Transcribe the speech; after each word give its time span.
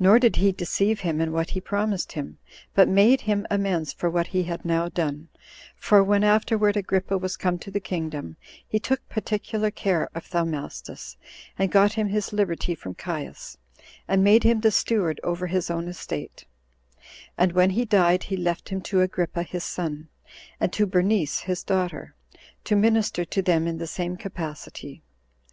Nor 0.00 0.18
did 0.18 0.34
he 0.34 0.50
deceive 0.50 1.02
him 1.02 1.20
in 1.20 1.30
what 1.30 1.50
he 1.50 1.60
promised 1.60 2.14
him, 2.18 2.38
but 2.74 2.88
made 2.88 3.20
him 3.30 3.46
amends 3.48 3.92
for 3.92 4.10
what 4.10 4.26
he 4.34 4.42
had 4.42 4.64
now 4.64 4.88
done; 4.88 5.28
for 5.76 6.02
when 6.02 6.24
afterward 6.24 6.76
Agrippa 6.76 7.16
was 7.16 7.36
come 7.36 7.56
to 7.60 7.70
the 7.70 7.78
kingdom, 7.78 8.36
he 8.66 8.80
took 8.80 9.08
particular 9.08 9.70
care 9.70 10.10
of 10.16 10.26
Thaumastus, 10.26 11.16
and 11.56 11.70
got 11.70 11.92
him 11.92 12.08
his 12.08 12.32
liberty 12.32 12.74
from 12.74 12.96
Caius, 12.96 13.56
and 14.08 14.24
made 14.24 14.42
him 14.42 14.62
the 14.62 14.72
steward 14.72 15.20
over 15.22 15.46
his 15.46 15.70
own 15.70 15.86
estate; 15.86 16.44
and 17.38 17.52
when 17.52 17.70
he 17.70 17.84
died, 17.84 18.24
he 18.24 18.36
left 18.36 18.70
him 18.70 18.80
to 18.80 19.00
Agrippa 19.00 19.44
his 19.44 19.62
son, 19.62 20.08
and 20.58 20.72
to 20.72 20.86
Bernice 20.86 21.38
his 21.42 21.62
daughter, 21.62 22.16
to 22.64 22.74
minister 22.74 23.24
to 23.24 23.42
them 23.42 23.68
in 23.68 23.78
the 23.78 23.86
same 23.86 24.16
capacity. 24.16 25.04